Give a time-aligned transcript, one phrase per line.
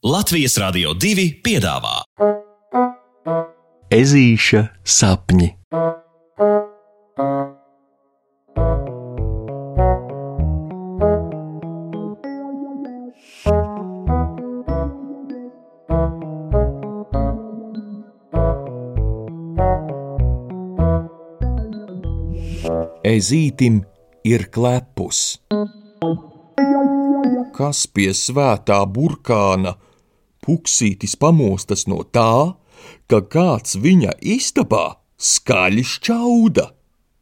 [0.00, 1.98] Latvijas Rādio 2 piedāvā
[3.92, 5.50] Ezīša sapņi.
[23.04, 23.82] Ezītim
[24.24, 25.36] ir klepus.
[27.52, 29.76] Kas pie svētā burkāna
[30.44, 32.56] puksītis pamostas no tā,
[33.10, 36.66] ka kāds viņa istabā skaļi šķauda?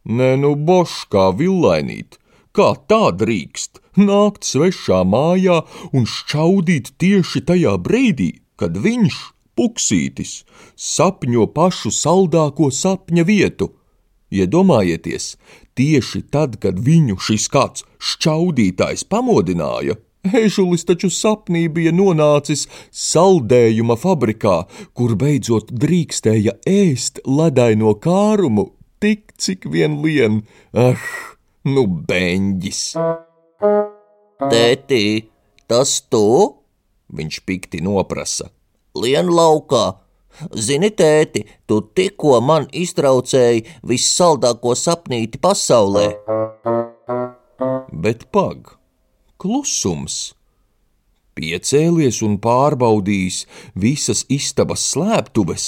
[0.09, 2.17] Nē, nu, boškā villainīt,
[2.57, 5.59] kā tā drīkst nākt svešā mājā
[5.93, 9.19] un šķaudīt tieši tajā brīdī, kad viņš,
[9.59, 10.43] puksītis,
[10.79, 13.73] sapņo pašu saldāko sapņa vietu.
[14.31, 15.37] Iedomājieties,
[15.79, 19.97] tieši tad, kad viņu šis kāds šķaudītājs pamodināja,
[20.27, 24.57] Ežulis taču sapnī bija nonācis saldējuma fabrikā,
[24.95, 30.43] kur beidzot drīkstēja ēst ledaino kārumu tik, cik vien lien.
[30.75, 30.99] Ah,
[31.65, 32.83] nu beņģis!
[34.39, 35.05] Tētī,
[35.71, 36.27] tas tu?
[37.09, 38.51] Viņš pikti noprasa.
[38.99, 39.87] Lien laukā!
[40.55, 46.13] Zini, tēti, tu tikko man iztraucēji vissaldāko sapnīti pasaulē.
[47.91, 48.78] Bet pag!
[49.39, 50.35] Klusums.
[51.39, 53.45] Piecēlies un pārbaudījis
[53.79, 55.67] visas istabas slēptuves,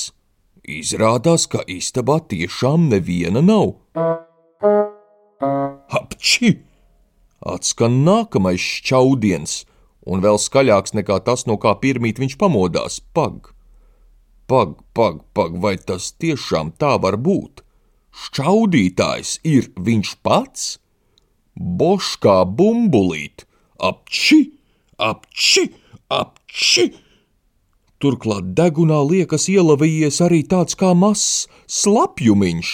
[0.67, 3.77] izrādās, ka istabā tiešām neviena nav.
[6.01, 6.57] Apči!
[7.41, 9.53] Atskan nākamais šķaudiens,
[10.11, 12.99] un vēl skaļāks nekā tas, no kā pirmīt viņš pamodās.
[13.17, 13.53] Pag,
[14.51, 17.63] pag, pag, pag, vai tas tiešām tā var būt?
[18.11, 20.67] Šķaudītājs ir viņš pats?
[21.55, 23.47] Boškā bumbulīt!
[23.81, 24.41] Apči,
[24.99, 25.71] apči,
[26.13, 26.91] apči.
[28.01, 31.49] Turklāt degunā liekas ielavījies arī tāds kā mazs
[31.81, 32.71] slapjumiņš.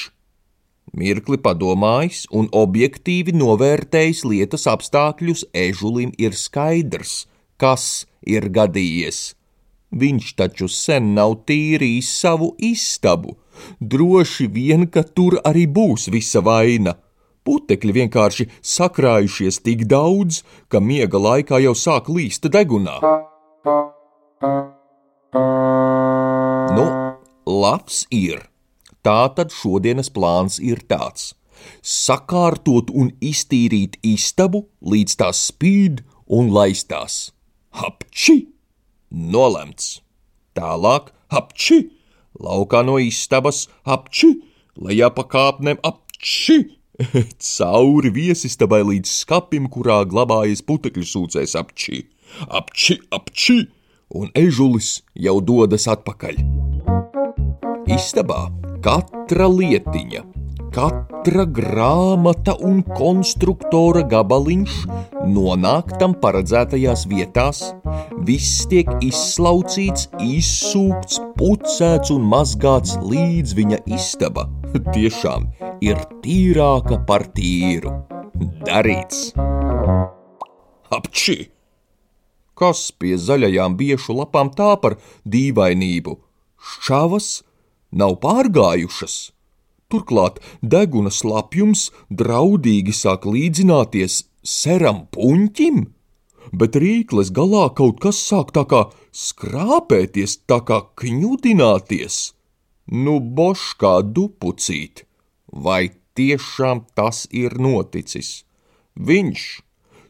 [0.97, 7.27] Mirkli padomājis un objektīvi novērtējis lietas apstākļus, ežulim ir skaidrs,
[7.59, 9.35] kas ir gadījies.
[9.91, 13.37] Viņš taču sen nav tīrījis savu istabu,
[13.81, 16.97] droši vien, ka tur arī būs visa vaina.
[17.47, 22.99] Putekļi vienkārši sakrājušies tik daudz, ka miega laikā jau sāk līst degunā.
[26.77, 26.87] Nu,
[27.47, 28.43] labs ir.
[29.07, 31.37] Tā tad šodienas plāns ir tāds:
[31.83, 37.31] sakārtot un iztīrīt istabu, līdz tās spīd un laistās.
[37.71, 38.49] Apči!
[39.11, 40.01] Nolemts!
[40.59, 41.85] Tālāk, apči!
[42.43, 44.35] Laukā no istabas, apči!
[44.77, 46.76] Lejā pa kāpnēm, apči!
[47.57, 52.05] Cauri viesistabai līdz skapim, kurā glabājas putekļu sūcējs apči,
[52.49, 53.59] apči, apči,
[54.17, 56.41] un ežulis jau dodas atpakaļ.
[57.93, 58.47] Istabā
[58.85, 60.23] katra lietiņa,
[60.75, 64.81] katra grāmata un konstruktora gabaliņš
[65.31, 67.63] nonāk tam paredzētajās vietās,
[68.27, 74.49] viss tiek izslaucīts, izsūkts, pucēts un mazgāts līdz viņa istaba.
[74.95, 75.51] Tiešām
[75.85, 77.93] ir tīrāka par tīru.
[78.67, 79.33] Darīts!
[80.93, 81.39] Apči!
[82.57, 84.97] Kas pie zaļajām biešu lapām tā par
[85.29, 86.17] dīvainību?
[86.57, 87.29] Šķavas
[87.93, 89.17] nav pārgājušas.
[89.93, 95.83] Turklāt deguna slapjums draudīgi sāk līdzināties seram puņķim,
[96.57, 102.19] bet rīkles galā kaut kas sāk tā kā skrāpēties, tā kā kņudināties.
[102.87, 105.05] Nu, boškā dupucīt,
[105.53, 108.45] vai tiešām tas ir noticis?
[108.97, 109.43] Viņš,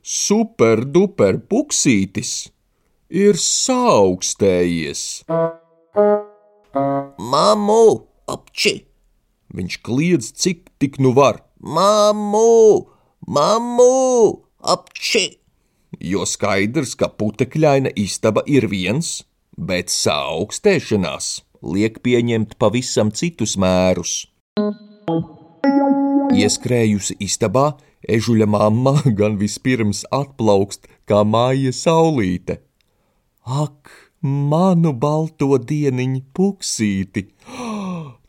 [0.07, 2.51] superduper puksītis,
[3.11, 5.25] ir saaugstējies.
[7.33, 7.87] Māmu,
[8.31, 8.77] apči!
[9.57, 11.41] Viņš kliedz, cik tik nu var.
[11.59, 12.87] Māmu,
[13.27, 15.27] māmu, apči!
[16.03, 19.23] Jo skaidrs, ka putekļaina istaba ir viens,
[19.57, 21.31] bet saaugstēšanās
[21.65, 24.27] liek pieņemt pavisam citus mērus.
[26.37, 27.67] Ieskrējusi istabā,
[28.17, 32.61] ežuļa mamma gan vispirms atplaukst kā māja saulīte.
[33.47, 33.93] Ak,
[34.23, 37.29] manu balto dieniņu puksīti!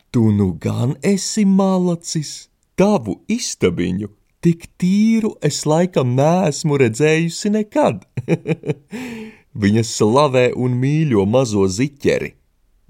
[0.08, 2.48] Tu nu gan esi malacis,
[2.80, 4.08] tavu istabiņu!
[4.40, 8.06] Tik tīru es laikam neesmu redzējusi nekad.
[9.62, 12.32] Viņa slavē un mīļo mazo ziķeri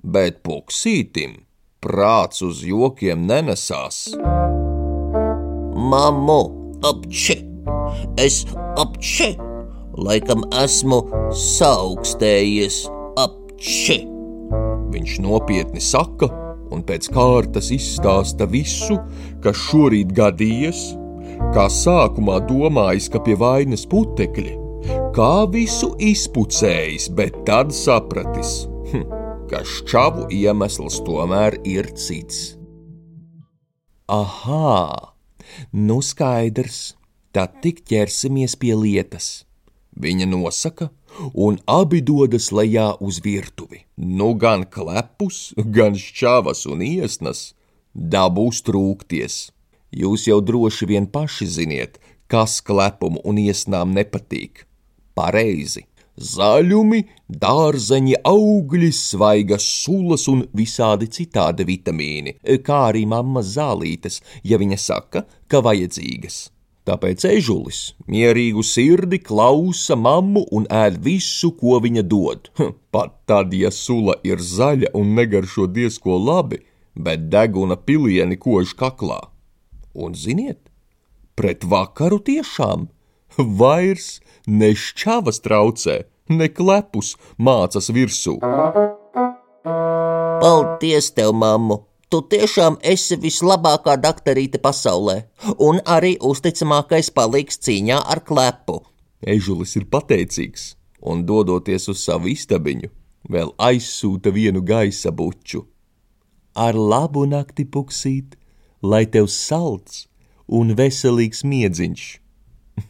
[0.02, 1.37] bet puksītim
[1.84, 4.08] prāts uz jokiem nenesās.
[5.88, 6.40] Māmu,
[6.84, 7.40] apči!
[8.20, 8.44] Es
[8.76, 9.34] apči!
[9.98, 11.02] Laikam esmu
[11.34, 12.86] saaugstējies,
[13.58, 14.04] Či!
[14.92, 16.28] Viņš nopietni saka,
[16.70, 19.00] un pēc kārtas izstāsta visu,
[19.42, 20.84] kas šorīt gadījies,
[21.56, 24.54] kā sākumā domājis, ka pie vainas putekļi,
[25.16, 28.60] kā visu izpucējis, bet tad sapratis,
[28.92, 29.18] hm,
[29.48, 32.58] ka šķavu iemesls tomēr ir cits.
[34.08, 35.14] Aha,
[35.72, 36.94] nu skaidrs,
[37.32, 39.28] tad tik ķersimies pie lietas.
[39.98, 40.90] Viņa nosaka,
[41.34, 43.82] un abi dodas lejā uz virtuvi.
[43.96, 47.52] Nu, gan klepus, gan šķavas un iesnas
[47.94, 49.48] dabūs trūkties.
[49.90, 51.98] Jūs jau droši vien paši ziniet,
[52.28, 54.66] kas klepumu un iesnām nepatīk.
[55.16, 55.88] Pareizi!
[56.19, 62.35] Zaļumi, dārzeņi, augļi, svaigas sulas un visādi citādi vitamīni,
[62.67, 66.49] kā arī mammas zālītes, ja viņa saka, ka vajadzīgas.
[66.88, 67.79] Tāpēc ežulis
[68.09, 72.49] mierīgu sirdi klausa mammu un ēd visu, ko viņa dod.
[72.94, 76.62] Pat tad, ja sula ir zaļa un negaršo diezko labi,
[76.97, 79.20] bet deguna pilieni kož kaklā.
[79.94, 80.65] Un ziniet,
[81.37, 82.88] pret vakaru tiešām
[83.36, 85.98] vairs ne šķavas traucē,
[86.28, 88.38] ne klepus mācas virsū.
[90.38, 91.84] Paldies tev, mammu!
[92.08, 95.16] Tu tiešām esi vislabākā doktorīte pasaulē,
[95.60, 98.78] un arī uzticamākais palīgs cīņā ar klepu.
[99.20, 100.70] Ežulis ir pateicīgs,
[101.04, 102.88] un dodoties uz savu istabiņu,
[103.28, 105.66] vēl aizsūta vienu gaisa buču.
[106.56, 108.38] Ar labu nakti puksīt,
[108.81, 110.06] lai tev salds
[110.48, 112.06] un veselīgs miedziņš.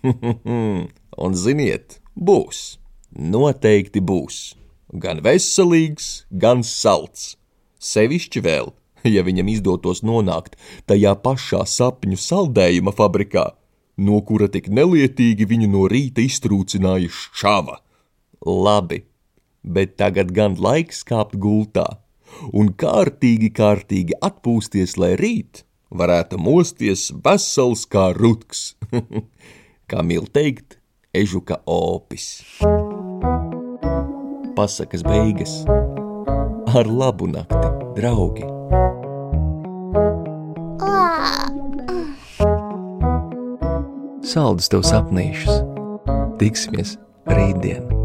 [1.24, 2.78] un ziniet, būs,
[3.14, 4.42] noteikti būs,
[4.92, 7.36] gan veselīgs, gan salds,
[7.78, 8.74] sevišķi vēl
[9.06, 10.56] ja viņam izdotos nonākt
[10.88, 13.46] tajā pašā sapņu saldējuma fabrikā,
[13.98, 17.78] no kura tik nelietīgi viņu no rīta iztrūcināja šķava.
[18.46, 19.02] Labi,
[19.62, 21.86] bet tagad gan laiks kāpt gultā
[22.52, 28.76] un kārtīgi, kārtīgi atpūsties, lai rīt varētu mosties vesels kā rutks,
[29.88, 30.76] kā mīl teikt,
[31.16, 32.44] ežuka opis.
[34.58, 35.62] Pasakas beigas
[36.76, 38.44] ar labu nakti, draugi!
[44.28, 45.62] Saldus tev sapnīšus!
[46.42, 46.98] Tiksimies
[47.32, 47.97] rītdien!